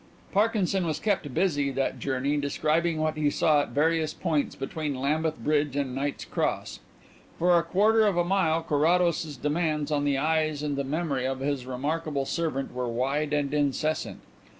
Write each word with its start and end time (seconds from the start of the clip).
Parkinson 0.31 0.87
was 0.87 0.99
kept 0.99 1.31
busy 1.31 1.69
that 1.69 1.99
journey 1.99 2.35
describing 2.35 2.97
what 2.99 3.15
he 3.17 3.29
saw 3.29 3.61
at 3.61 3.69
various 3.69 4.15
points 4.15 4.55
between 4.55 4.95
Lambeth 4.99 5.37
Bridge 5.37 5.75
and 5.75 5.93
Knight's 5.93 6.25
Cross. 6.25 6.79
For 7.37 7.55
a 7.55 7.61
quarter 7.61 8.07
of 8.07 8.17
a 8.17 8.23
mile 8.23 8.63
Carrados's 8.63 9.37
demands 9.37 9.91
on 9.91 10.03
the 10.03 10.17
eyes 10.17 10.63
and 10.63 10.75
the 10.75 10.83
memory 10.83 11.25
of 11.27 11.39
his 11.39 11.67
remarkable 11.67 12.25
servant 12.25 12.73
were 12.73 12.87
wide 12.89 13.31
and 13.31 13.53
incessant. 13.53 14.21